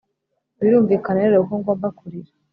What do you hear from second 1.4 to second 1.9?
ko ngomba